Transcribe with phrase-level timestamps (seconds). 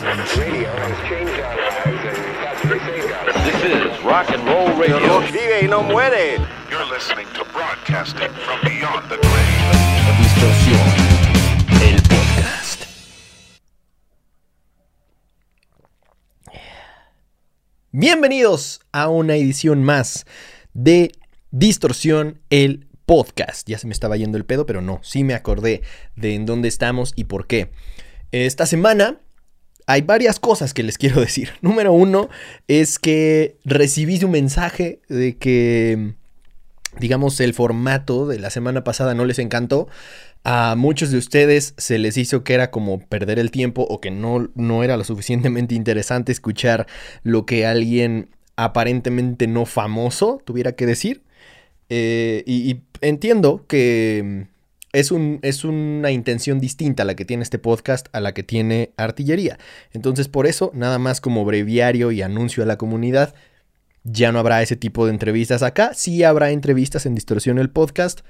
[0.00, 0.40] This is
[4.02, 5.20] rock and roll radio.
[5.20, 6.38] Vive y no muere.
[6.70, 9.60] You're listening to broadcasting from beyond the grave.
[10.18, 10.80] Distorsión,
[11.82, 12.84] el podcast.
[17.92, 20.24] Bienvenidos a una edición más
[20.72, 21.12] de
[21.50, 23.68] Distorsión, el podcast.
[23.68, 25.82] Ya se me estaba yendo el pedo, pero no, sí me acordé
[26.16, 27.70] de en dónde estamos y por qué.
[28.32, 29.20] Esta semana
[29.90, 31.50] hay varias cosas que les quiero decir.
[31.60, 32.28] Número uno
[32.68, 36.14] es que recibí un mensaje de que,
[36.98, 39.88] digamos, el formato de la semana pasada no les encantó.
[40.42, 44.10] A muchos de ustedes se les hizo que era como perder el tiempo o que
[44.10, 46.86] no, no era lo suficientemente interesante escuchar
[47.22, 51.22] lo que alguien aparentemente no famoso tuviera que decir.
[51.88, 54.46] Eh, y, y entiendo que
[54.92, 58.92] es, un, es, una intención distinta la que tiene este podcast a la que tiene
[58.96, 59.58] artillería.
[59.92, 63.34] Entonces por eso, nada más como breviario y anuncio a la comunidad,
[64.04, 65.94] ya no habrá ese tipo de entrevistas acá.
[65.94, 68.20] Sí habrá entrevistas en Distorsión el podcast.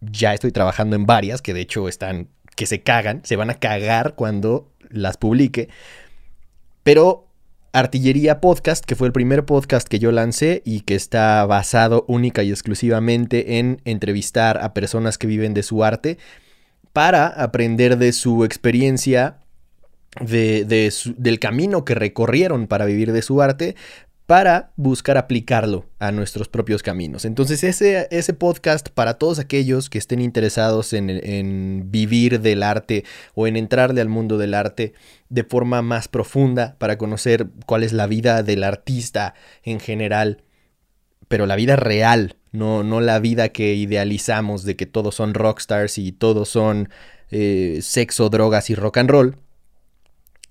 [0.00, 3.54] Ya estoy trabajando en varias que de hecho están que se cagan, se van a
[3.54, 5.68] cagar cuando las publique.
[6.82, 7.28] Pero
[7.72, 12.42] Artillería Podcast, que fue el primer podcast que yo lancé y que está basado única
[12.42, 16.18] y exclusivamente en entrevistar a personas que viven de su arte
[16.92, 19.38] para aprender de su experiencia,
[20.20, 23.74] de, del camino que recorrieron para vivir de su arte,
[24.32, 27.26] para buscar aplicarlo a nuestros propios caminos.
[27.26, 33.04] Entonces ese, ese podcast para todos aquellos que estén interesados en, en, vivir del arte
[33.34, 34.94] o en entrarle al mundo del arte
[35.28, 40.44] de forma más profunda para conocer cuál es la vida del artista en general,
[41.28, 45.98] pero la vida real, no, no la vida que idealizamos de que todos son rockstars
[45.98, 46.88] y todos son
[47.30, 49.41] eh, sexo, drogas y rock and roll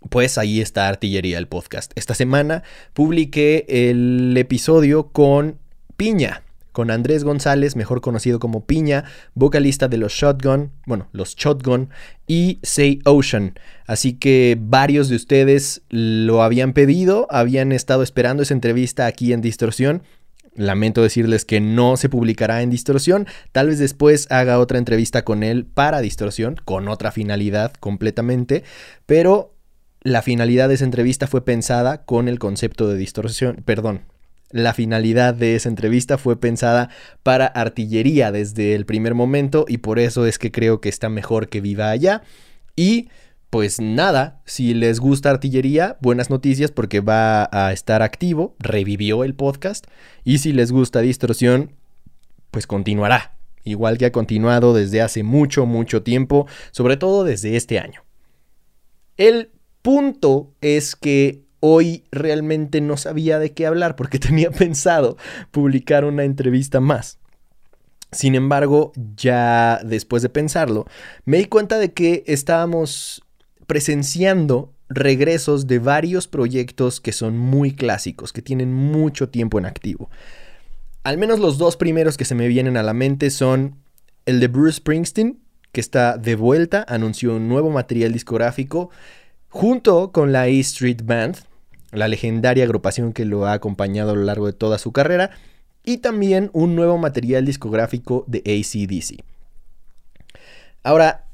[0.09, 1.91] pues ahí está Artillería el podcast.
[1.95, 2.63] Esta semana
[2.93, 5.57] publiqué el episodio con
[5.95, 11.89] Piña, con Andrés González, mejor conocido como Piña, vocalista de los Shotgun, bueno, los Shotgun
[12.27, 13.59] y Say Ocean.
[13.85, 19.41] Así que varios de ustedes lo habían pedido, habían estado esperando esa entrevista aquí en
[19.41, 20.03] Distorsión.
[20.55, 23.27] Lamento decirles que no se publicará en Distorsión.
[23.53, 28.63] Tal vez después haga otra entrevista con él para Distorsión, con otra finalidad completamente.
[29.05, 29.53] Pero
[30.01, 34.01] la finalidad de esa entrevista fue pensada con el concepto de distorsión, perdón,
[34.51, 36.89] la finalidad de esa entrevista fue pensada
[37.23, 41.47] para artillería desde el primer momento y por eso es que creo que está mejor
[41.47, 42.21] que viva allá.
[42.75, 43.07] Y
[43.49, 49.35] pues nada, si les gusta artillería, buenas noticias porque va a estar activo, revivió el
[49.35, 49.87] podcast.
[50.25, 51.71] Y si les gusta distorsión,
[52.49, 57.79] pues continuará, igual que ha continuado desde hace mucho, mucho tiempo, sobre todo desde este
[57.79, 58.03] año.
[59.15, 59.51] El
[59.81, 65.17] punto es que hoy realmente no sabía de qué hablar porque tenía pensado
[65.51, 67.19] publicar una entrevista más.
[68.11, 70.85] Sin embargo, ya después de pensarlo,
[71.23, 73.23] me di cuenta de que estábamos
[73.67, 80.09] presenciando regresos de varios proyectos que son muy clásicos, que tienen mucho tiempo en activo.
[81.03, 83.77] Al menos los dos primeros que se me vienen a la mente son
[84.25, 85.39] el de Bruce Springsteen,
[85.71, 88.89] que está de vuelta, anunció un nuevo material discográfico
[89.51, 91.37] junto con la E Street Band,
[91.91, 95.31] la legendaria agrupación que lo ha acompañado a lo largo de toda su carrera,
[95.83, 99.23] y también un nuevo material discográfico de ACDC.
[100.83, 101.25] Ahora,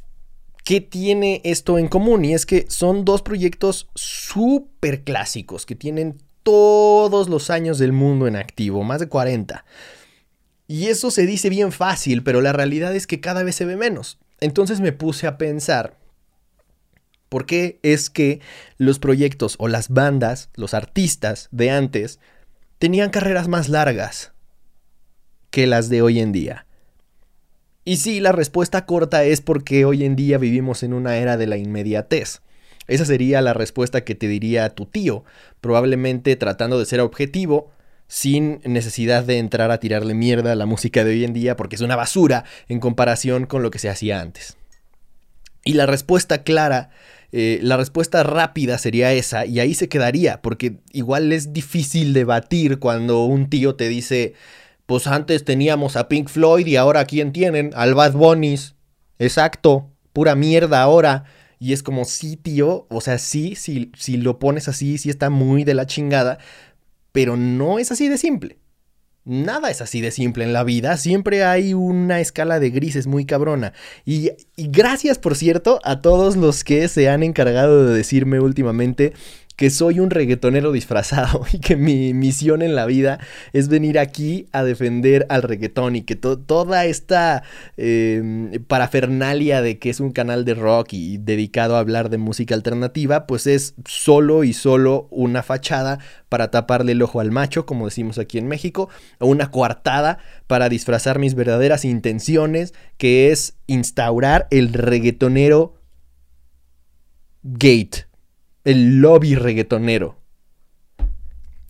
[0.63, 2.25] ¿qué tiene esto en común?
[2.25, 8.27] Y es que son dos proyectos súper clásicos que tienen todos los años del mundo
[8.27, 9.63] en activo, más de 40.
[10.67, 13.77] Y eso se dice bien fácil, pero la realidad es que cada vez se ve
[13.77, 14.17] menos.
[14.39, 15.97] Entonces me puse a pensar
[17.29, 18.41] ¿Por qué es que
[18.77, 22.19] los proyectos o las bandas, los artistas de antes,
[22.79, 24.31] tenían carreras más largas
[25.49, 26.65] que las de hoy en día?
[27.83, 31.47] Y sí, la respuesta corta es porque hoy en día vivimos en una era de
[31.47, 32.41] la inmediatez.
[32.87, 35.23] Esa sería la respuesta que te diría tu tío,
[35.61, 37.71] probablemente tratando de ser objetivo,
[38.07, 41.75] sin necesidad de entrar a tirarle mierda a la música de hoy en día porque
[41.75, 44.57] es una basura en comparación con lo que se hacía antes.
[45.63, 46.89] Y la respuesta clara
[47.31, 52.79] eh, la respuesta rápida sería esa y ahí se quedaría, porque igual es difícil debatir
[52.79, 54.33] cuando un tío te dice,
[54.85, 58.75] pues antes teníamos a Pink Floyd y ahora quién tienen, al Bad Bunnies.
[59.19, 61.25] Exacto, pura mierda ahora.
[61.59, 65.29] Y es como, sí, tío, o sea, sí, sí, si lo pones así, sí está
[65.29, 66.37] muy de la chingada,
[67.11, 68.59] pero no es así de simple.
[69.27, 73.25] Nada es así de simple en la vida, siempre hay una escala de grises muy
[73.25, 73.73] cabrona.
[74.05, 79.13] Y, gracias, por cierto, a todos los que se han encargado de decirme últimamente
[79.57, 83.19] que soy un reggaetonero disfrazado y que mi misión en la vida
[83.51, 87.43] es venir aquí a defender al reggaetón y que toda esta
[87.75, 92.53] eh, parafernalia de que es un canal de rock y dedicado a hablar de música
[92.53, 95.97] alternativa, pues es solo y solo una fachada
[96.29, 98.89] para taparle el ojo al macho, como decimos aquí en México,
[99.19, 105.81] o una coartada para disfrazar mis verdaderas intenciones, que es instaurar el reggaetonero
[107.41, 108.06] gate
[108.67, 110.17] el lobby reggaetonero.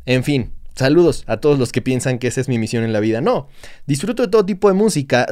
[0.07, 2.99] En fin, saludos a todos los que piensan que esa es mi misión en la
[2.99, 3.21] vida.
[3.21, 3.49] No,
[3.85, 5.27] disfruto de todo tipo de música.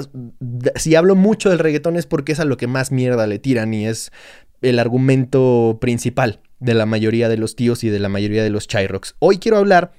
[0.76, 3.74] Si hablo mucho del reggaetón es porque es a lo que más mierda le tiran
[3.74, 4.12] y es
[4.62, 8.68] el argumento principal de la mayoría de los tíos y de la mayoría de los
[8.68, 9.16] chai-rocks.
[9.18, 9.92] Hoy quiero hablar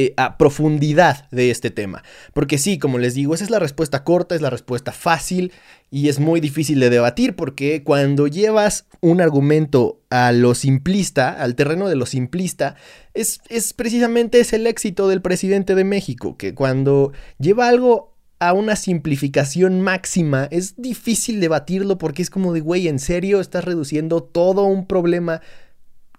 [0.00, 2.04] eh, a profundidad de este tema.
[2.32, 5.50] Porque sí, como les digo, esa es la respuesta corta, es la respuesta fácil
[5.90, 11.56] y es muy difícil de debatir porque cuando llevas un argumento a lo simplista, al
[11.56, 12.76] terreno de lo simplista,
[13.12, 17.10] es, es precisamente es el éxito del presidente de México, que cuando
[17.40, 23.00] lleva algo a una simplificación máxima, es difícil debatirlo porque es como de, güey, en
[23.00, 25.40] serio estás reduciendo todo un problema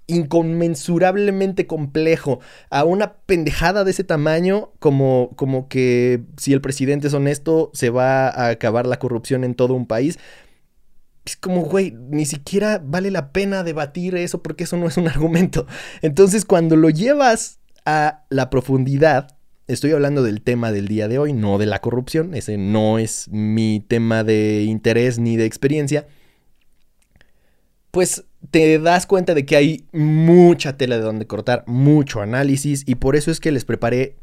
[0.09, 2.39] inconmensurablemente complejo
[2.69, 7.89] a una pendejada de ese tamaño como, como que si el presidente es honesto se
[7.89, 10.19] va a acabar la corrupción en todo un país.
[11.25, 15.07] Es como, güey, ni siquiera vale la pena debatir eso porque eso no es un
[15.07, 15.67] argumento.
[16.01, 21.33] Entonces cuando lo llevas a la profundidad, estoy hablando del tema del día de hoy,
[21.33, 26.07] no de la corrupción, ese no es mi tema de interés ni de experiencia
[27.91, 32.95] pues te das cuenta de que hay mucha tela de donde cortar, mucho análisis y
[32.95, 34.15] por eso es que les preparé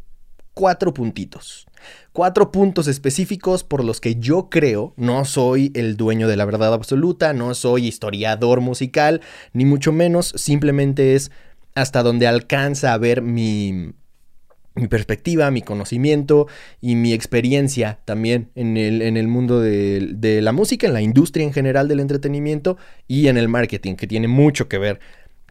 [0.54, 1.66] cuatro puntitos.
[2.12, 6.72] Cuatro puntos específicos por los que yo creo, no soy el dueño de la verdad
[6.72, 9.20] absoluta, no soy historiador musical,
[9.52, 11.30] ni mucho menos, simplemente es
[11.74, 13.92] hasta donde alcanza a ver mi,
[14.76, 16.46] mi perspectiva, mi conocimiento
[16.80, 21.44] y mi experiencia también en el, en el mundo de, la música, en la industria
[21.44, 22.76] en general del entretenimiento
[23.08, 25.00] y en el marketing, que tiene mucho que ver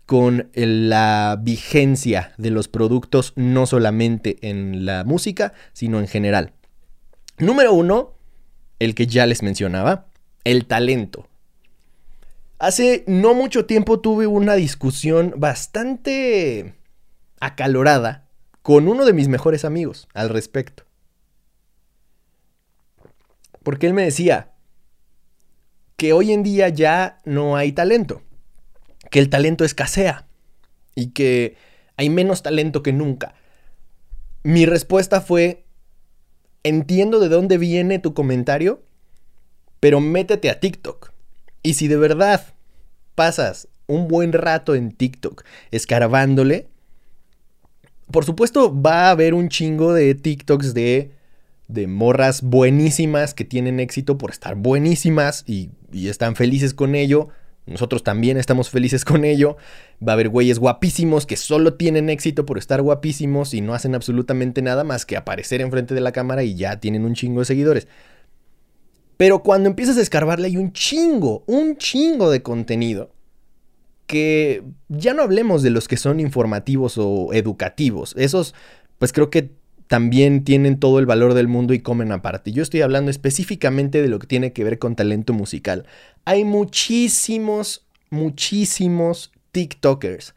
[0.05, 6.53] con la vigencia de los productos, no solamente en la música, sino en general.
[7.39, 8.13] Número uno,
[8.77, 10.05] el que ya les mencionaba,
[10.43, 11.27] el talento.
[12.59, 16.75] Hace no mucho tiempo tuve una discusión bastante
[17.39, 18.24] acalorada
[18.65, 20.85] con uno de mis mejores amigos al respecto.
[23.61, 24.53] Porque él me decía
[25.97, 28.23] que hoy en día ya no hay talento,
[29.11, 30.25] que el talento escasea
[30.95, 31.57] y que
[31.95, 33.35] hay menos talento que nunca.
[34.41, 35.67] Mi respuesta fue,
[36.63, 38.81] entiendo de dónde viene tu comentario,
[39.79, 41.11] pero métete a TikTok.
[41.61, 42.55] Y si de verdad
[43.13, 46.71] pasas un buen rato en TikTok escarbándole,
[48.15, 51.11] por supuesto, va a haber un chingo de TikToks de,
[51.67, 57.27] de morras buenísimas que tienen éxito por estar buenísimas y, y están felices con ello.
[57.65, 59.57] Nosotros también estamos felices con ello.
[60.01, 63.95] Va a haber güeyes guapísimos que solo tienen éxito por estar guapísimos y no hacen
[63.95, 67.47] absolutamente nada más que aparecer enfrente de la cámara y ya tienen un chingo de
[67.47, 67.89] seguidores.
[69.17, 73.14] Pero cuando empiezas a escarbarle hay un chingo, un chingo de contenido
[74.07, 78.13] que ya no hablemos de los que son informativos o educativos.
[78.17, 78.53] Esos,
[78.99, 79.51] pues creo que
[79.87, 82.51] también tienen todo el valor del mundo y comen aparte.
[82.51, 85.85] Yo estoy hablando específicamente de lo que tiene que ver con talento musical.
[86.25, 90.33] Hay muchísimos, muchísimos TikTokers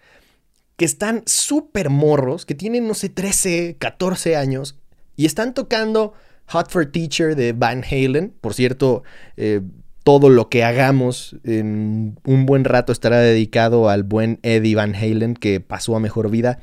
[0.76, 4.78] que están súper morros, que tienen, no sé, 13, 14 años
[5.16, 6.14] y están tocando
[6.46, 8.32] Hot for Teacher de Van Halen.
[8.40, 9.02] Por cierto,
[9.36, 9.60] eh,
[10.08, 15.34] todo lo que hagamos en un buen rato estará dedicado al buen Eddie Van Halen
[15.34, 16.60] que pasó a mejor vida.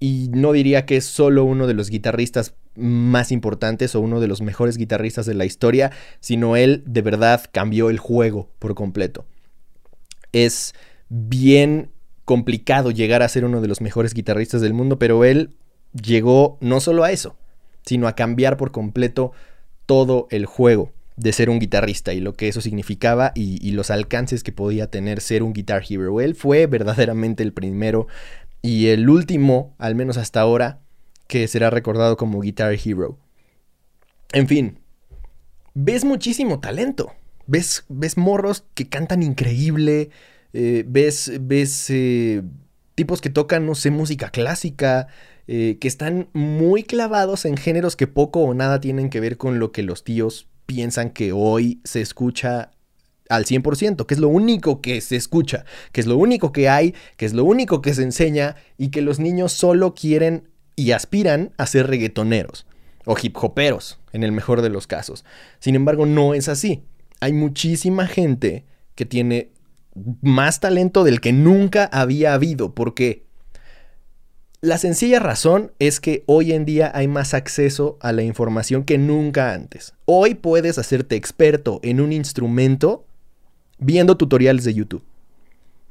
[0.00, 4.26] Y no diría que es solo uno de los guitarristas más importantes o uno de
[4.26, 9.24] los mejores guitarristas de la historia, sino él de verdad cambió el juego por completo.
[10.32, 10.74] Es
[11.08, 11.92] bien
[12.24, 15.54] complicado llegar a ser uno de los mejores guitarristas del mundo, pero él
[15.92, 17.36] llegó no solo a eso,
[17.84, 19.30] sino a cambiar por completo
[19.86, 24.42] todo el juego de ser un guitarrista y lo que eso significaba y, los alcances
[24.42, 26.20] que podía tener ser un Guitar Hero.
[26.20, 28.06] Él fue verdaderamente el primero
[28.62, 30.80] y el último, al menos hasta ahora,
[31.26, 33.18] que será recordado como Guitar Hero.
[34.32, 34.80] En fin,
[35.74, 37.12] ves muchísimo talento.
[37.46, 40.10] Ves, ves morros que cantan increíble.
[40.52, 42.42] Eh, ves, ves eh,
[42.94, 45.08] tipos que tocan, no sé, música clásica.
[45.48, 49.60] eh, que están muy clavados en géneros que poco o nada tienen que ver con
[49.60, 52.72] lo que los tíos piensan que hoy se escucha
[53.28, 56.94] al 100%, que es lo único que se escucha, que es lo único que hay,
[57.16, 61.52] que es lo único que se enseña y que los niños solo quieren y aspiran
[61.56, 62.66] a ser reggaetoneros
[63.04, 65.24] o hip hoperos, en el mejor de los casos.
[65.60, 66.82] Sin embargo, no es así.
[67.20, 69.52] Hay muchísima gente que tiene
[70.22, 72.74] más talento del que nunca había habido.
[72.74, 73.25] ¿Por qué?
[74.62, 78.96] La sencilla razón es que hoy en día hay más acceso a la información que
[78.96, 79.92] nunca antes.
[80.06, 83.04] Hoy puedes hacerte experto en un instrumento
[83.78, 85.04] viendo tutoriales de YouTube.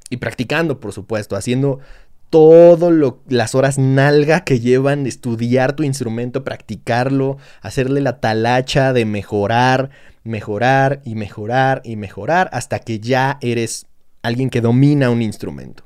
[0.09, 1.79] Y practicando, por supuesto, haciendo
[2.31, 9.05] todo lo, las horas nalga que llevan estudiar tu instrumento, practicarlo, hacerle la talacha de
[9.05, 9.91] mejorar,
[10.23, 13.85] mejorar y mejorar y mejorar hasta que ya eres
[14.23, 15.84] alguien que domina un instrumento.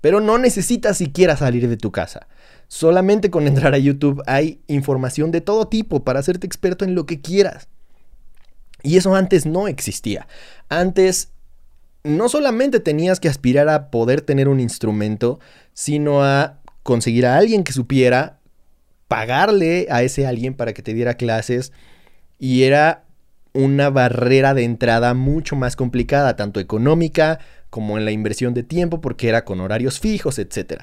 [0.00, 2.28] Pero no necesitas siquiera salir de tu casa.
[2.68, 7.06] Solamente con entrar a YouTube hay información de todo tipo para hacerte experto en lo
[7.06, 7.68] que quieras.
[8.82, 10.28] Y eso antes no existía.
[10.68, 11.30] Antes
[12.04, 15.40] no solamente tenías que aspirar a poder tener un instrumento,
[15.72, 18.38] sino a conseguir a alguien que supiera,
[19.08, 21.72] pagarle a ese alguien para que te diera clases.
[22.38, 23.04] Y era
[23.52, 27.40] una barrera de entrada mucho más complicada, tanto económica
[27.70, 30.82] como en la inversión de tiempo, porque era con horarios fijos, etc.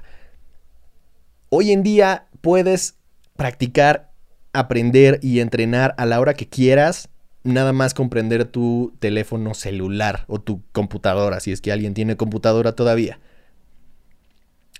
[1.49, 2.95] Hoy en día puedes
[3.35, 4.11] practicar,
[4.53, 7.09] aprender y entrenar a la hora que quieras
[7.43, 12.73] nada más comprender tu teléfono celular o tu computadora, si es que alguien tiene computadora
[12.73, 13.19] todavía.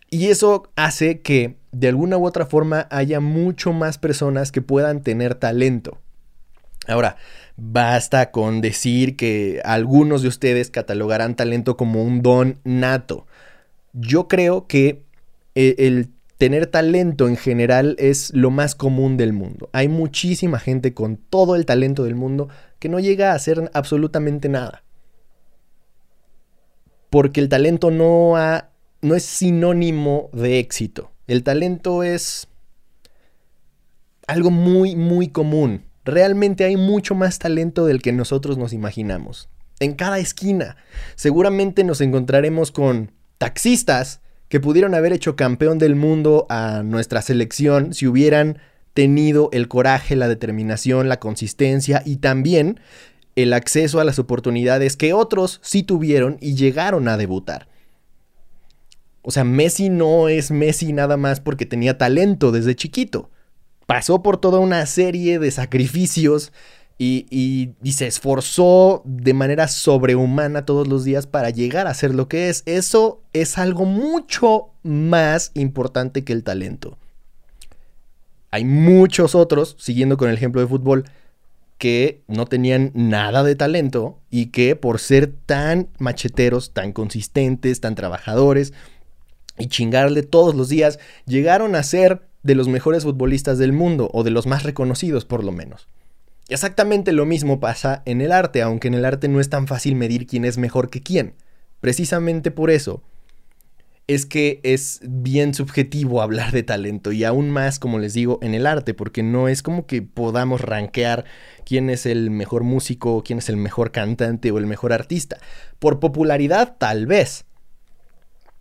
[0.09, 5.03] Y eso hace que de alguna u otra forma haya mucho más personas que puedan
[5.03, 6.00] tener talento.
[6.87, 7.17] Ahora,
[7.57, 13.27] basta con decir que algunos de ustedes catalogarán talento como un don nato.
[13.93, 15.03] Yo creo que
[15.55, 19.69] eh, el tener talento en general es lo más común del mundo.
[19.71, 22.49] Hay muchísima gente con todo el talento del mundo
[22.79, 24.83] que no llega a hacer absolutamente nada.
[27.09, 28.35] Porque el talento no,
[29.01, 31.11] no es sinónimo de éxito.
[31.27, 32.47] El talento es
[34.27, 35.84] algo muy, muy común.
[36.05, 39.50] Realmente hay mucho más talento del que nosotros nos imaginamos.
[39.79, 40.77] En cada esquina.
[41.15, 47.93] Seguramente nos encontraremos con taxistas que pudieron haber hecho campeón del mundo a nuestra selección
[47.93, 48.59] si hubieran
[48.93, 52.79] tenido el coraje, la determinación, la consistencia y también
[53.35, 57.67] el acceso a las oportunidades que otros sí tuvieron y llegaron a debutar.
[59.24, 63.31] O sea, Messi no es Messi nada más porque tenía talento desde chiquito.
[63.85, 66.51] Pasó por toda una serie de sacrificios
[66.97, 72.49] y, se esforzó de manera sobrehumana todos los días para llegar a ser lo que
[72.49, 72.63] es.
[72.65, 76.97] Eso es algo mucho más importante que el talento.
[78.51, 81.05] Hay muchos otros, siguiendo con el ejemplo de fútbol,
[81.77, 87.95] que no tenían nada de talento y que por ser tan macheteros, tan consistentes, tan
[87.95, 88.71] trabajadores
[89.57, 94.23] y chingarle todos los días, llegaron a ser de los mejores futbolistas del mundo o
[94.23, 95.87] de los más reconocidos por lo menos.
[96.47, 99.95] Exactamente lo mismo pasa en el arte, aunque en el arte no es tan fácil
[99.95, 101.33] medir quién es mejor que quién.
[101.81, 103.01] Precisamente por eso
[104.05, 108.53] es que es bien subjetivo hablar de talento y aún más, como les digo, en
[108.53, 111.25] el arte, porque no es como que podamos rankear
[111.65, 115.37] quién es el mejor músico, quién es el mejor cantante o el mejor artista.
[115.79, 117.45] Por popularidad, tal vez.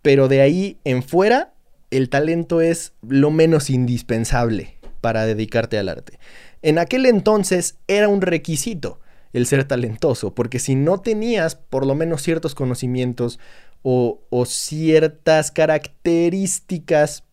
[0.01, 1.54] Pero de ahí en fuera,
[1.97, 6.19] el talento es lo menos indispensable para dedicarte al arte.
[6.61, 8.99] En aquel entonces era un requisito
[9.33, 13.37] el ser talentoso, porque si no tenías por lo menos ciertos conocimientos
[13.83, 17.23] o, ciertas características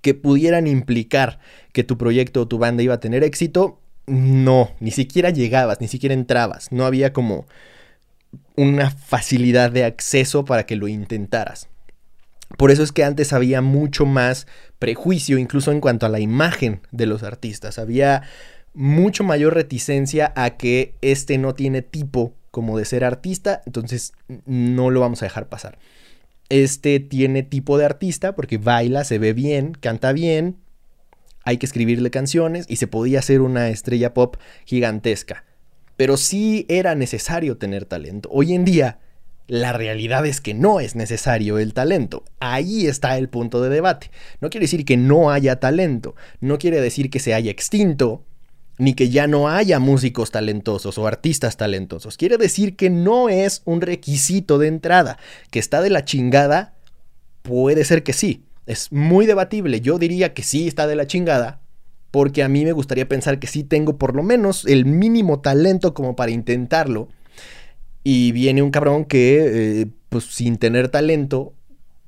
[0.00, 1.38] que pudieran implicar
[1.72, 5.86] que tu proyecto o tu banda iba a tener éxito, no, ni siquiera llegabas, ni
[5.86, 7.46] siquiera entrabas, no había como
[8.56, 11.68] una facilidad de acceso para que lo intentaras.
[12.58, 14.46] Por eso es que antes había mucho más
[14.78, 17.78] prejuicio, incluso en cuanto a la imagen de los artistas.
[17.78, 18.22] Había
[18.74, 24.12] mucho mayor reticencia a que este no tiene tipo como de ser artista, entonces
[24.46, 25.78] no lo vamos a dejar pasar.
[26.48, 30.58] Este tiene tipo de artista porque baila, se ve bien, canta bien,
[31.44, 35.44] hay que escribirle canciones y se podía hacer una estrella pop gigantesca.
[35.96, 38.28] Pero sí era necesario tener talento.
[38.32, 38.98] Hoy en día
[39.52, 42.24] la realidad es que no es necesario el talento.
[42.40, 44.10] Ahí está el punto de debate.
[44.40, 48.24] No quiere decir que no haya talento, no quiere decir que se haya extinto,
[48.78, 52.16] ni que ya no haya músicos talentosos o artistas talentosos.
[52.16, 55.18] Quiere decir que no es un requisito de entrada.
[55.50, 56.72] Que está de la chingada,
[57.42, 59.82] puede ser que sí, es muy debatible.
[59.82, 61.60] Yo diría que sí está de la chingada,
[62.10, 65.92] porque a mí me gustaría pensar que sí tengo por lo menos el mínimo talento
[65.92, 67.10] como para intentarlo.
[68.04, 71.54] Y viene un cabrón que, eh, pues sin tener talento,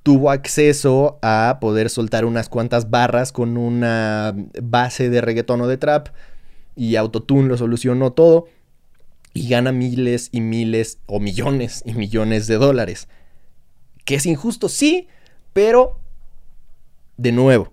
[0.02, 5.78] tuvo acceso a poder soltar unas cuantas barras con una base de reggaetón o de
[5.78, 6.08] trap
[6.76, 8.46] y Autotune lo solucionó todo
[9.32, 13.08] y gana miles y miles o millones y millones de dólares.
[14.04, 15.08] Que es injusto, sí,
[15.52, 15.98] pero
[17.16, 17.72] de nuevo,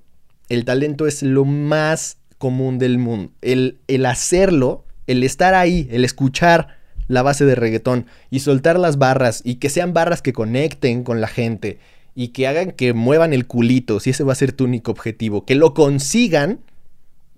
[0.50, 3.34] el talento es lo más común del mundo.
[3.42, 6.80] El, el hacerlo, el estar ahí, el escuchar
[7.12, 11.20] la base de reggaetón y soltar las barras y que sean barras que conecten con
[11.20, 11.78] la gente
[12.16, 15.46] y que hagan que muevan el culito, si ese va a ser tu único objetivo,
[15.46, 16.62] que lo consigan,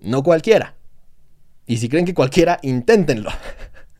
[0.00, 0.76] no cualquiera.
[1.66, 3.30] Y si creen que cualquiera, inténtenlo.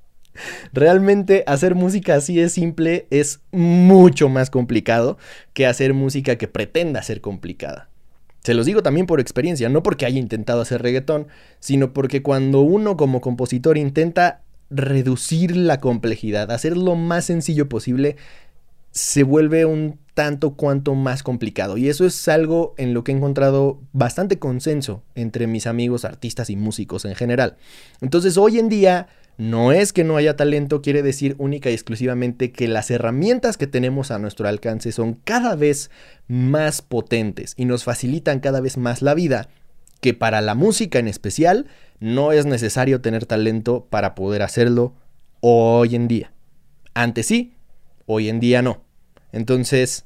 [0.73, 5.19] Realmente hacer música así es simple, es mucho más complicado
[5.55, 7.89] que hacer música que pretenda ser complicada.
[8.45, 11.27] Se los digo también por experiencia, no porque haya intentado hacer reggaetón,
[11.59, 14.44] sino porque cuando uno como compositor intenta
[14.75, 18.17] reducir la complejidad, hacer lo más sencillo posible,
[18.91, 21.77] se vuelve un tanto cuanto más complicado.
[21.77, 26.51] Y eso es algo en lo que he encontrado bastante consenso entre mis amigos artistas
[26.51, 27.57] y músicos en general.
[28.01, 32.53] Entonces hoy en día no es que no haya talento, quiere decir única y exclusivamente
[32.53, 35.91] que las herramientas que tenemos a nuestro alcance son cada vez
[36.29, 39.49] más potentes y nos facilitan cada vez más la vida,
[40.05, 41.65] que para la música en especial
[41.99, 44.95] no es necesario tener talento para poder hacerlo
[45.41, 46.31] hoy en día.
[46.93, 47.55] Antes sí,
[48.05, 48.85] hoy en día no.
[49.33, 50.05] Entonces,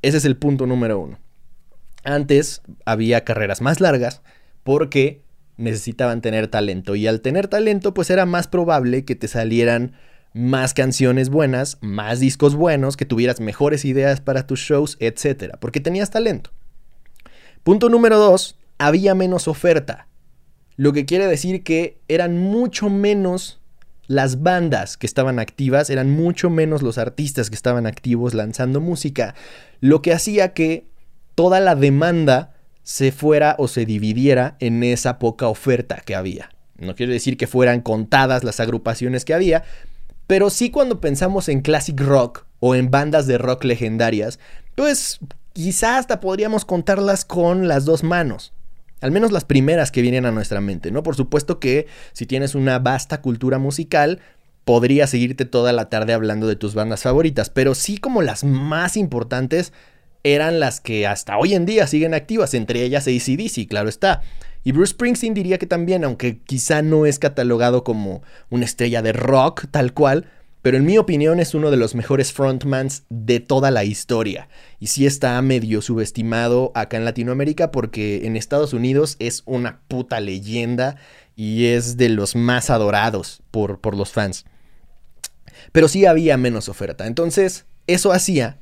[0.00, 1.18] ese es el punto número uno.
[2.04, 4.22] Antes había carreras más largas
[4.62, 5.20] porque
[5.58, 9.92] necesitaban tener talento y al tener talento pues era más probable que te salieran
[10.32, 15.56] más canciones buenas, más discos buenos, que tuvieras mejores ideas para tus shows, etc.
[15.60, 16.50] Porque tenías talento.
[17.62, 20.08] Punto número dos, había menos oferta.
[20.76, 23.60] Lo que quiere decir que eran mucho menos
[24.06, 29.34] las bandas que estaban activas, eran mucho menos los artistas que estaban activos lanzando música,
[29.80, 30.86] lo que hacía que
[31.34, 36.50] toda la demanda se fuera o se dividiera en esa poca oferta que había.
[36.76, 39.64] No quiere decir que fueran contadas las agrupaciones que había,
[40.26, 44.38] pero sí cuando pensamos en classic rock o en bandas de rock legendarias,
[44.74, 45.20] pues
[45.52, 48.53] quizá hasta podríamos contarlas con las dos manos.
[49.04, 51.02] Al menos las primeras que vienen a nuestra mente, ¿no?
[51.02, 54.20] Por supuesto que si tienes una vasta cultura musical,
[54.64, 58.96] podría seguirte toda la tarde hablando de tus bandas favoritas, pero sí como las más
[58.96, 59.74] importantes
[60.22, 64.22] eran las que hasta hoy en día siguen activas, entre ellas ACDC, claro está.
[64.64, 69.12] Y Bruce Springsteen diría que también, aunque quizá no es catalogado como una estrella de
[69.12, 70.30] rock tal cual,
[70.64, 74.48] pero en mi opinión es uno de los mejores frontmans de toda la historia.
[74.80, 80.20] Y sí está medio subestimado acá en Latinoamérica porque en Estados Unidos es una puta
[80.20, 80.96] leyenda
[81.36, 84.46] y es de los más adorados por, por los fans.
[85.72, 87.06] Pero sí había menos oferta.
[87.06, 88.58] Entonces, eso hacía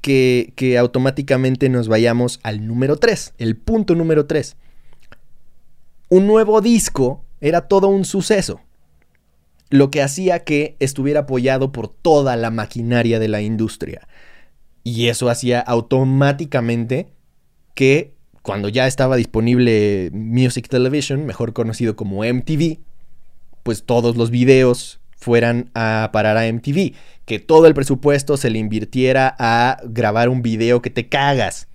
[0.00, 4.56] que, que automáticamente nos vayamos al número 3, el punto número 3.
[6.08, 8.62] Un nuevo disco era todo un suceso
[9.70, 14.06] lo que hacía que estuviera apoyado por toda la maquinaria de la industria.
[14.82, 17.08] Y eso hacía automáticamente
[17.74, 22.78] que cuando ya estaba disponible Music Television, mejor conocido como MTV,
[23.62, 26.94] pues todos los videos fueran a parar a MTV,
[27.26, 31.68] que todo el presupuesto se le invirtiera a grabar un video que te cagas,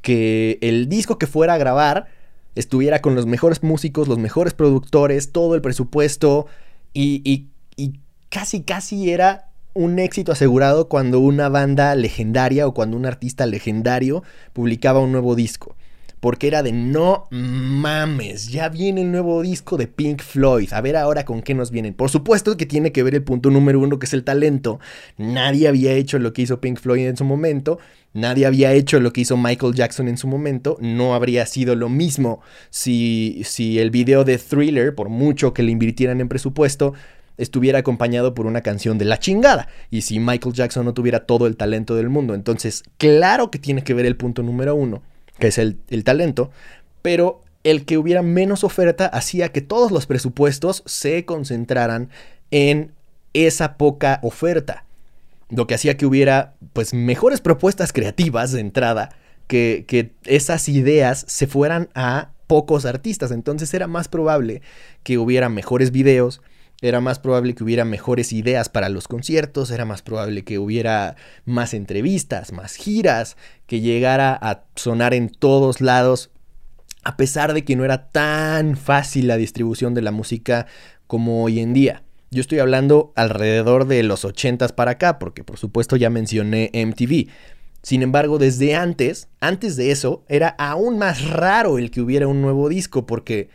[0.00, 2.06] que el disco que fuera a grabar
[2.54, 6.46] estuviera con los mejores músicos, los mejores productores, todo el presupuesto,
[6.96, 7.48] y,
[8.30, 14.22] casi, casi era un éxito asegurado cuando una banda legendaria o cuando un artista legendario
[14.54, 15.76] publicaba un nuevo disco.
[16.20, 20.72] Porque era de no mames, ya viene el nuevo disco de Pink Floyd.
[20.72, 21.94] A ver ahora con qué nos vienen.
[21.94, 24.80] Por supuesto que tiene que ver el punto número uno, que es el talento.
[25.18, 27.78] Nadie había hecho lo que hizo Pink Floyd en su momento.
[28.14, 30.78] Nadie había hecho lo que hizo Michael Jackson en su momento.
[30.80, 35.70] No habría sido lo mismo si, si el video de Thriller, por mucho que le
[35.70, 36.94] invirtieran en presupuesto,
[37.36, 39.68] estuviera acompañado por una canción de la chingada.
[39.90, 42.34] Y si Michael Jackson no tuviera todo el talento del mundo.
[42.34, 45.02] Entonces, claro que tiene que ver el punto número uno,
[45.38, 46.50] que es el, el talento.
[47.02, 52.10] Pero el que hubiera menos oferta hacía que todos los presupuestos se concentraran
[52.50, 52.92] en
[53.32, 54.86] esa poca oferta
[55.48, 59.10] lo que hacía que hubiera pues mejores propuestas creativas de entrada,
[59.46, 64.62] que, que esas ideas se fueran a pocos artistas, entonces era más probable
[65.02, 66.42] que hubiera mejores videos,
[66.82, 71.16] era más probable que hubiera mejores ideas para los conciertos, era más probable que hubiera
[71.44, 73.36] más entrevistas, más giras,
[73.66, 76.30] que llegara a sonar en todos lados,
[77.02, 80.66] a pesar de que no era tan fácil la distribución de la música
[81.06, 82.02] como hoy en día.
[82.30, 87.28] Yo estoy hablando alrededor de los 80s para acá, porque por supuesto ya mencioné MTV.
[87.82, 92.42] Sin embargo, desde antes, antes de eso, era aún más raro el que hubiera un
[92.42, 93.48] nuevo disco, porque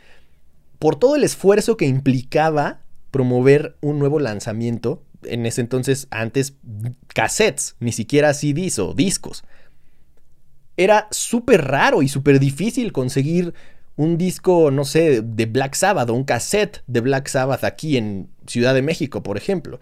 [0.78, 2.81] por todo el esfuerzo que implicaba
[3.12, 6.54] promover un nuevo lanzamiento, en ese entonces antes
[7.14, 9.44] cassettes, ni siquiera CDs o discos.
[10.76, 13.54] Era súper raro y súper difícil conseguir
[13.94, 18.30] un disco, no sé, de Black Sabbath o un cassette de Black Sabbath aquí en
[18.46, 19.78] Ciudad de México, por ejemplo.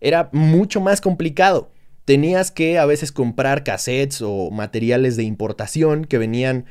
[0.00, 1.70] Era mucho más complicado.
[2.04, 6.66] Tenías que a veces comprar cassettes o materiales de importación que venían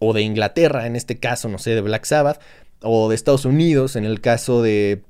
[0.00, 2.40] o de Inglaterra, en este caso, no sé, de Black Sabbath,
[2.82, 5.04] o de Estados Unidos, en el caso de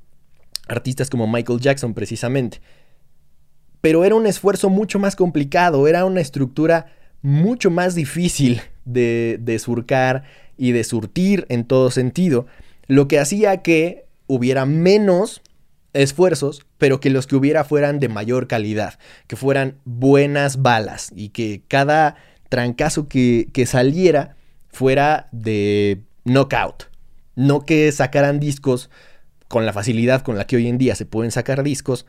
[0.67, 2.61] artistas como Michael Jackson precisamente.
[3.81, 6.87] Pero era un esfuerzo mucho más complicado, era una estructura
[7.21, 10.23] mucho más difícil de, de surcar
[10.57, 12.47] y de surtir en todo sentido,
[12.87, 15.41] lo que hacía que hubiera menos
[15.93, 21.29] esfuerzos, pero que los que hubiera fueran de mayor calidad, que fueran buenas balas y
[21.29, 22.15] que cada
[22.49, 24.35] trancazo que, que saliera
[24.67, 26.89] fuera de knockout,
[27.35, 28.89] no que sacaran discos
[29.47, 32.05] con la facilidad con la que hoy en día se pueden sacar discos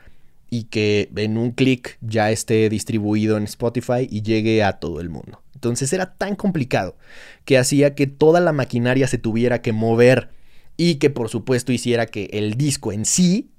[0.51, 5.11] y que en un clic ya esté distribuido en Spotify y llegue a todo el
[5.11, 5.43] mundo.
[5.55, 6.97] Entonces era tan complicado
[7.45, 10.31] que hacía que toda la maquinaria se tuviera que mover
[10.77, 13.51] y que por supuesto hiciera que el disco en sí,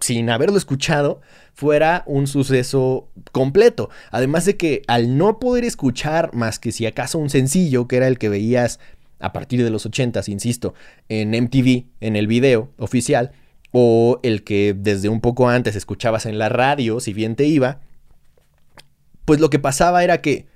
[0.00, 1.20] sin haberlo escuchado,
[1.54, 3.88] fuera un suceso completo.
[4.10, 8.08] Además de que al no poder escuchar más que si acaso un sencillo, que era
[8.08, 8.80] el que veías
[9.24, 10.74] a partir de los 80, insisto,
[11.08, 13.32] en MTV, en el video oficial,
[13.72, 17.80] o el que desde un poco antes escuchabas en la radio, si bien te iba,
[19.24, 20.46] pues lo que pasaba era que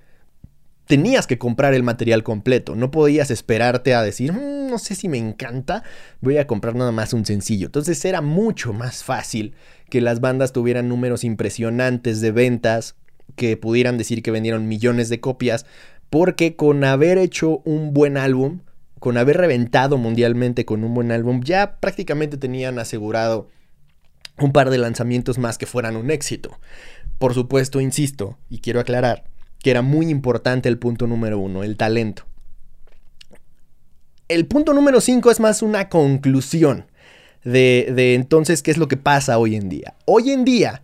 [0.87, 2.77] tenías que comprar el material completo.
[2.77, 5.83] No podías esperarte a decir, mm, no sé si me encanta,
[6.21, 7.67] voy a comprar nada más un sencillo.
[7.67, 9.55] Entonces era mucho más fácil
[9.91, 12.97] que las bandas tuvieran números impresionantes de ventas,
[13.37, 15.67] que pudieran decir que vendieron millones de copias,
[16.11, 18.61] porque con haber hecho un buen álbum,
[18.99, 23.49] con haber reventado mundialmente con un buen álbum, ya prácticamente tenían asegurado
[24.39, 26.59] un par de lanzamientos más que fueran un éxito.
[27.19, 29.25] Por supuesto, insisto, y quiero aclarar,
[29.61, 32.25] que era muy importante el punto número uno, el talento.
[34.29, 36.87] El punto número cinco es más una conclusión
[37.45, 39.95] de, de entonces qué es lo que pasa hoy en día.
[40.05, 40.83] Hoy en día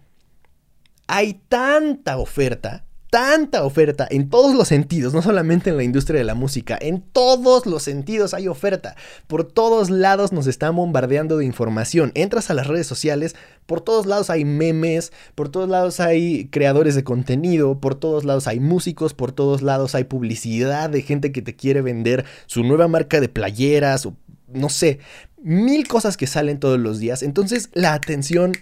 [1.07, 2.85] hay tanta oferta
[3.15, 7.01] tanta oferta en todos los sentidos, no solamente en la industria de la música, en
[7.01, 8.97] todos los sentidos hay oferta.
[9.29, 12.11] Por todos lados nos están bombardeando de información.
[12.17, 16.97] Entras a las redes sociales, por todos lados hay memes, por todos lados hay creadores
[16.97, 21.41] de contenido, por todos lados hay músicos, por todos lados hay publicidad de gente que
[21.41, 24.17] te quiere vender su nueva marca de playeras o
[24.49, 24.99] no sé,
[25.41, 27.23] mil cosas que salen todos los días.
[27.23, 28.55] Entonces la atención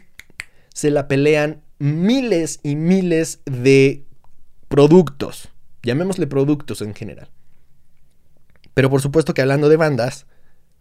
[0.74, 4.04] se la pelean miles y miles de
[4.72, 5.50] productos.
[5.82, 7.28] Llamémosle productos en general.
[8.72, 10.24] Pero por supuesto que hablando de bandas,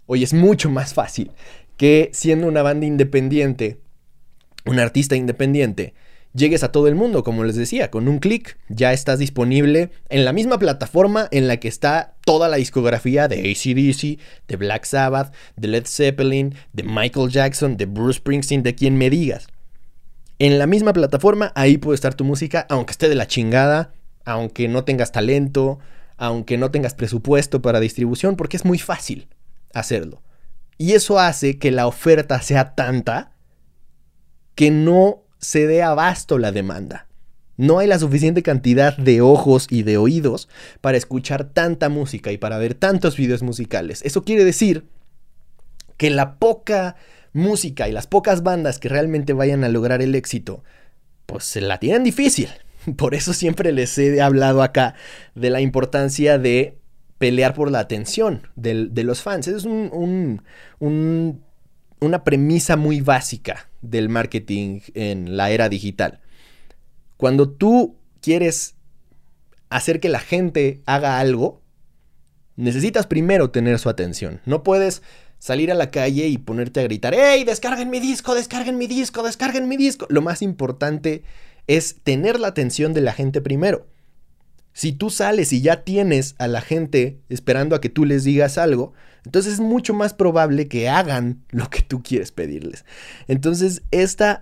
[0.06, 1.32] hoy es mucho más fácil
[1.76, 3.82] que siendo una banda independiente,
[4.64, 5.94] un artista independiente,
[6.34, 10.24] llegues a todo el mundo, como les decía, con un clic ya estás disponible en
[10.24, 15.34] la misma plataforma en la que está toda la discografía de ACDC, de Black Sabbath,
[15.58, 19.50] de Led Zeppelin, de Michael Jackson, de Bruce Springsteen, de quien me digas
[20.42, 23.94] en la misma plataforma, ahí puede estar tu música, aunque esté de la chingada,
[24.26, 25.78] aunque no tengas talento,
[26.18, 29.28] aunque no tengas presupuesto para distribución, porque es muy fácil
[29.72, 30.24] hacerlo.
[30.80, 33.34] Y eso hace que la oferta sea tanta
[34.56, 37.08] que no se dé abasto la demanda.
[37.56, 40.50] No hay la suficiente cantidad de ojos y de oídos
[40.82, 44.02] para escuchar tanta música y para ver tantos videos musicales.
[44.02, 44.88] Eso quiere decir
[45.98, 46.96] que la poca
[47.34, 50.64] música y las pocas bandas que realmente vayan a lograr el éxito,
[51.26, 52.50] pues se la tienen difícil.
[52.98, 54.96] Por eso siempre les he hablado acá
[55.36, 56.78] de la importancia de
[57.18, 59.48] pelear por la atención de, los fans.
[59.48, 60.42] Es un,
[62.00, 66.20] una premisa muy básica del marketing en la era digital.
[67.18, 68.74] Cuando tú quieres
[69.70, 71.62] hacer que la gente haga algo,
[72.56, 74.42] necesitas primero tener su atención.
[74.46, 75.04] No puedes
[75.42, 79.24] salir a la calle y ponerte a gritar, ¡Ey, descarguen mi disco, descarguen mi disco,
[79.24, 80.06] descarguen mi disco!
[80.08, 81.24] Lo más importante
[81.66, 83.88] es tener la atención de la gente primero.
[84.72, 88.60] Si tú sales y ya tienes a la gente esperando a que tú les digas
[88.60, 88.94] algo,
[89.26, 92.86] entonces es mucho más probable que hagan lo que tú quieres pedirles.
[93.28, 94.42] Entonces, esta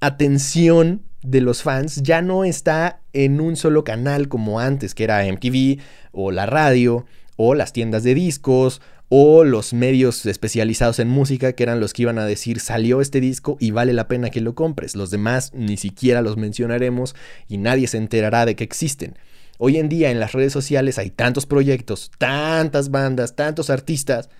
[0.00, 5.26] atención de los fans ya no está en un solo canal como antes, que era
[5.30, 5.78] MTV
[6.10, 7.04] o la radio
[7.36, 8.80] o las tiendas de discos
[9.14, 13.20] o los medios especializados en música que eran los que iban a decir salió este
[13.20, 14.96] disco y vale la pena que lo compres.
[14.96, 17.14] Los demás ni siquiera los mencionaremos
[17.46, 19.18] y nadie se enterará de que existen.
[19.58, 24.30] Hoy en día en las redes sociales hay tantos proyectos, tantas bandas, tantos artistas,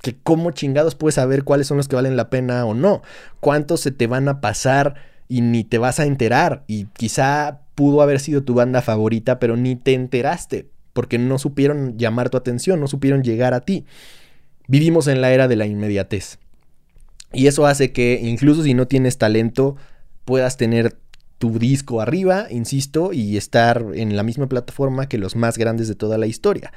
[0.00, 3.02] que cómo chingados puedes saber cuáles son los que valen la pena o no.
[3.38, 4.96] Cuántos se te van a pasar
[5.28, 6.64] y ni te vas a enterar.
[6.66, 11.98] Y quizá pudo haber sido tu banda favorita, pero ni te enteraste, porque no supieron
[11.98, 13.84] llamar tu atención, no supieron llegar a ti.
[14.68, 16.38] Vivimos en la era de la inmediatez.
[17.32, 19.76] Y eso hace que incluso si no tienes talento,
[20.24, 20.96] puedas tener
[21.38, 25.94] tu disco arriba, insisto, y estar en la misma plataforma que los más grandes de
[25.94, 26.72] toda la historia.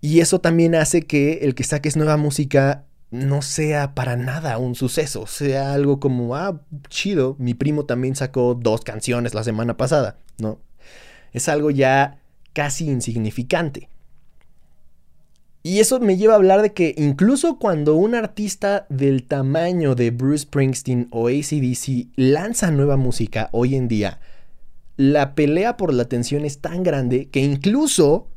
[0.00, 4.74] Y eso también hace que el que saques nueva música no sea para nada un
[4.74, 10.16] suceso, sea algo como, ah, chido, mi primo también sacó dos canciones la semana pasada,
[10.38, 10.58] ¿no?
[11.32, 12.19] Es algo ya
[12.60, 13.88] casi insignificante.
[15.62, 20.10] Y eso me lleva a hablar de que incluso cuando un artista del tamaño de
[20.10, 24.20] Bruce Springsteen o ACDC lanza nueva música hoy en día,
[24.98, 28.28] la pelea por la atención es tan grande que incluso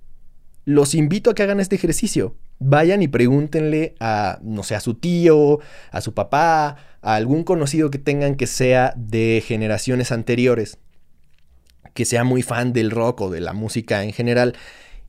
[0.63, 2.38] los invito a que hagan este ejercicio.
[2.59, 5.59] Vayan y pregúntenle a, no sé, a su tío,
[5.91, 10.77] a su papá, a algún conocido que tengan que sea de generaciones anteriores,
[11.93, 14.55] que sea muy fan del rock o de la música en general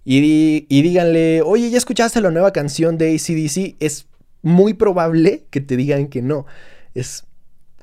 [0.04, 3.76] y, díganle, oye, ¿ya escuchaste la nueva canción de ACDC?
[3.80, 4.06] Es
[4.42, 6.46] muy probable que te digan que no.
[6.94, 7.24] Es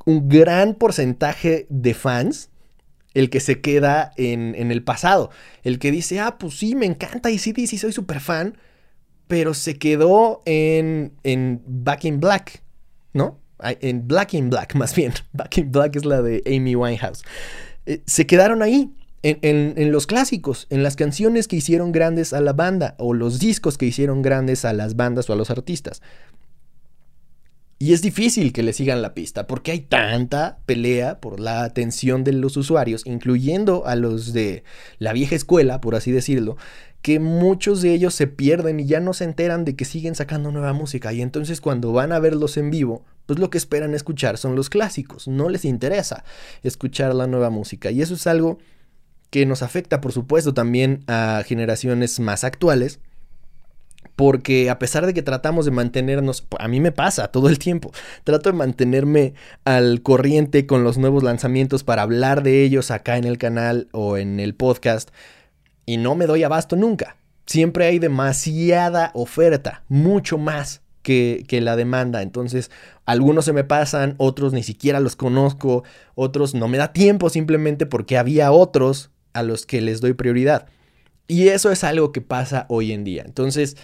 [0.05, 2.49] un gran porcentaje de fans
[3.13, 5.31] el que se queda en, el pasado.
[5.63, 8.57] El que dice, ah, pues sí, me encanta ACDC, soy súper fan.
[9.27, 12.61] Pero se quedó en, en Back in Black,
[13.13, 13.39] ¿no?
[13.59, 15.13] En Black in Black, más bien.
[15.33, 17.23] Back in Black es la de Amy Winehouse.
[17.91, 18.89] Eh, se quedaron ahí
[19.21, 23.77] en, los clásicos, en las canciones que hicieron grandes a la banda o los discos
[23.77, 26.01] que hicieron grandes a las bandas o a los artistas.
[27.79, 32.23] Y es difícil que le sigan la pista porque hay tanta pelea por la atención
[32.23, 34.63] de los usuarios, incluyendo a los de
[34.97, 36.55] la vieja escuela, por así decirlo,
[37.01, 40.49] que muchos de ellos se pierden y ya no se enteran de que siguen sacando
[40.53, 41.11] nueva música.
[41.11, 44.69] Y entonces cuando van a verlos en vivo, pues lo que esperan escuchar son los
[44.69, 45.29] clásicos.
[45.29, 46.25] No les interesa
[46.63, 47.89] escuchar la nueva música.
[47.89, 48.57] Y eso es algo
[49.29, 52.99] que nos afecta por supuesto también a generaciones más actuales.
[54.17, 57.93] Porque a pesar de que tratamos de mantenernos, a mí me pasa todo el tiempo,
[58.25, 63.23] trato de mantenerme al corriente con los nuevos lanzamientos para hablar de ellos acá en
[63.23, 65.09] el canal o en el podcast
[65.85, 67.15] y no me doy abasto nunca.
[67.45, 72.21] Siempre hay demasiada oferta, mucho más que, la demanda.
[72.21, 72.71] Entonces,
[73.05, 75.83] algunos se me pasan, otros ni siquiera los conozco,
[76.15, 80.67] otros no me da tiempo simplemente porque había otros a los que les doy prioridad.
[81.27, 83.23] Y eso es algo que pasa hoy en día.
[83.25, 83.77] Entonces,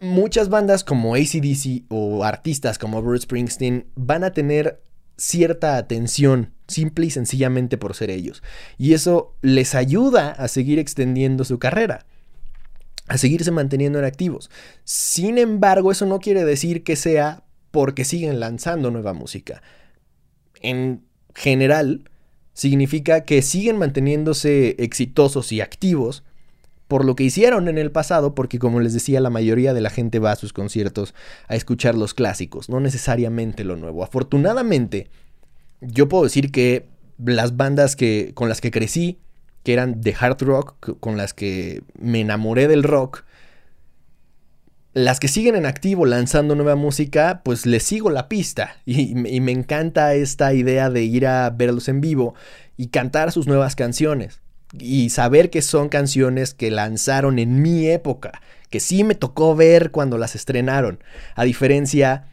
[0.00, 4.82] muchas bandas como ACDC o artistas como Bruce Springsteen van a tener
[5.16, 8.42] cierta atención simple y sencillamente por ser ellos.
[8.78, 12.06] Y eso les ayuda a seguir extendiendo su carrera,
[13.10, 14.50] a seguirse manteniendo en activos.
[14.84, 17.42] Sin embargo, eso no quiere decir que sea
[17.72, 19.62] porque siguen lanzando nueva música.
[20.62, 21.02] En
[21.34, 22.08] general,
[22.54, 26.22] significa que siguen manteniéndose exitosos y activos
[26.86, 29.90] por lo que hicieron en el pasado, porque como les decía, la mayoría de la
[29.90, 31.12] gente va a sus conciertos
[31.48, 34.04] a escuchar los clásicos, no necesariamente lo nuevo.
[34.04, 35.10] Afortunadamente,
[35.80, 36.86] yo puedo decir que
[37.18, 39.18] las bandas que, con las que crecí,
[39.70, 43.22] que eran de hard rock, con las que me enamoré del rock,
[44.94, 48.78] las que siguen en activo lanzando nueva música, pues les sigo la pista.
[48.84, 52.34] Y, me encanta esta idea de ir a verlos en vivo
[52.76, 54.40] y cantar sus nuevas canciones.
[54.76, 59.92] Y saber que son canciones que lanzaron en mi época, que sí me tocó ver
[59.92, 60.98] cuando las estrenaron,
[61.36, 62.24] a diferencia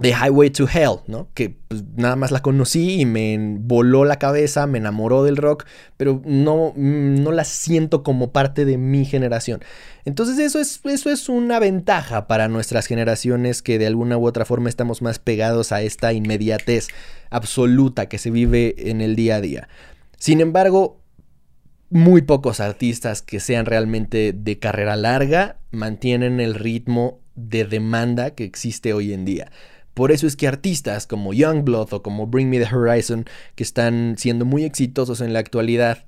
[0.00, 1.28] de Highway to Hell, ¿no?
[1.34, 5.64] Que pues, nada más la conocí y me voló la cabeza, me enamoró del rock,
[5.96, 9.60] pero no, mm, no la siento como parte de mi generación.
[10.04, 14.44] Entonces eso es, eso es una ventaja para nuestras generaciones que de alguna u otra
[14.44, 16.88] forma estamos más pegados a esta inmediatez
[17.30, 19.68] absoluta que se vive en el día a día.
[20.16, 21.00] Sin embargo,
[21.90, 28.44] muy pocos artistas que sean realmente de carrera larga mantienen el ritmo de demanda que
[28.44, 29.50] existe hoy en día.
[29.98, 33.24] Por eso es que artistas como Youngblood o como Bring Me the Horizon,
[33.56, 36.04] que están siendo muy exitosos en la actualidad,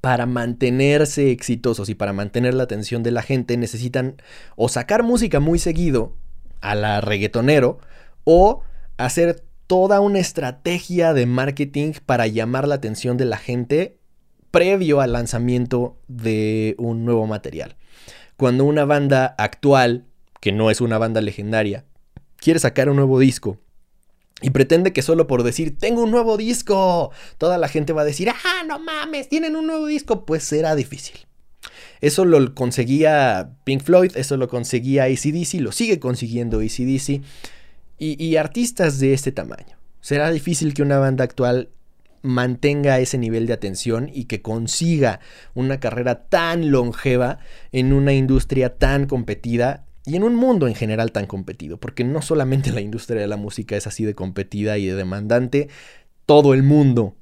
[0.00, 4.16] para mantenerse exitosos y para mantener la atención de la gente necesitan
[4.56, 6.16] o sacar música muy seguido
[6.62, 7.80] a la reggaetonero
[8.24, 8.62] o
[8.96, 13.98] hacer toda una estrategia de marketing para llamar la atención de la gente
[14.50, 17.76] previo al lanzamiento de un nuevo material.
[18.38, 20.06] Cuando una banda actual,
[20.40, 21.84] que no es una banda legendaria,
[22.44, 23.58] quiere sacar un nuevo disco
[24.42, 28.04] y pretende que solo por decir, tengo un nuevo disco, toda la gente va a
[28.04, 31.16] decir, ah, no mames, tienen un nuevo disco, pues será difícil.
[32.02, 37.22] Eso lo conseguía Pink Floyd, eso lo conseguía ACDC, lo sigue consiguiendo ACDC
[37.98, 39.78] y, y artistas de este tamaño.
[40.02, 41.70] Será difícil que una banda actual
[42.20, 45.20] mantenga ese nivel de atención y que consiga
[45.54, 47.38] una carrera tan longeva
[47.72, 52.22] en una industria tan competida y en un mundo en general tan competido, porque no
[52.22, 55.68] solamente la industria de la música es así de competida y de demandante,
[56.26, 57.16] todo el mundo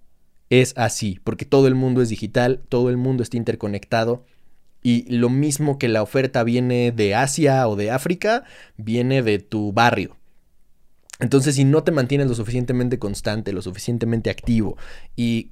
[0.51, 4.25] es así, porque todo el mundo es digital, todo el mundo está interconectado
[4.83, 8.45] y lo mismo que la oferta viene de Asia o de África,
[8.77, 10.17] viene de tu barrio.
[11.21, 14.77] Entonces, si no te mantienes lo suficientemente constante, lo suficientemente activo
[15.15, 15.52] y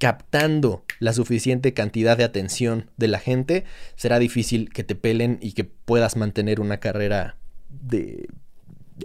[0.00, 3.64] captando la suficiente cantidad de atención de la gente,
[3.96, 7.36] será difícil que te pelen y que puedas mantener una carrera
[7.68, 8.28] de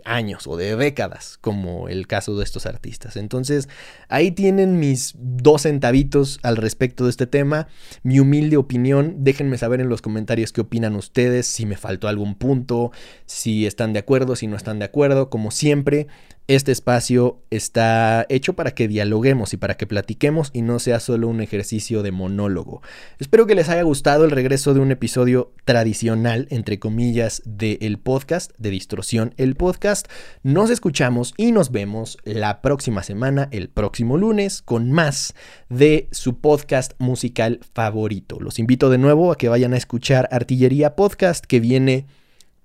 [0.05, 3.17] años o de décadas, como el caso de estos artistas.
[3.17, 3.67] Entonces,
[4.07, 7.67] ahí tienen mis dos centavitos al respecto de este tema,
[8.03, 9.17] mi humilde opinión.
[9.19, 12.91] Déjenme saber en los comentarios qué opinan ustedes, si me faltó algún punto,
[13.25, 15.29] si están de acuerdo, si no están de acuerdo.
[15.29, 16.07] Como siempre,
[16.47, 21.27] este espacio está hecho para que dialoguemos y para que platiquemos y no sea solo
[21.27, 22.83] un ejercicio de monólogo.
[23.17, 28.51] Espero que les haya gustado el regreso de un episodio tradicional, entre comillas, del podcast,
[28.59, 30.07] de Distorsión el podcast.
[30.43, 35.33] Nos escuchamos y nos vemos la próxima semana, el próximo lunes, con más
[35.69, 38.39] de su podcast musical favorito.
[38.39, 42.05] Los invito de nuevo a que vayan a escuchar Artillería Podcast, que viene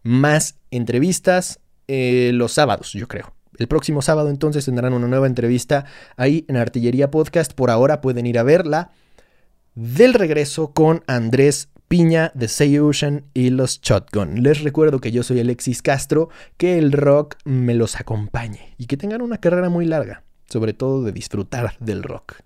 [0.02, 3.39] más entrevistas eh, los sábados, yo creo.
[3.60, 5.84] El próximo sábado entonces tendrán una nueva entrevista
[6.16, 7.52] ahí en Artillería Podcast.
[7.52, 8.90] Por ahora pueden ir a verla.
[9.74, 14.42] Del regreso con Andrés Piña de Say Ocean y los Shotgun.
[14.42, 18.96] Les recuerdo que yo soy Alexis Castro, que el rock me los acompañe y que
[18.96, 22.36] tengan una carrera muy larga, sobre todo de disfrutar del rock.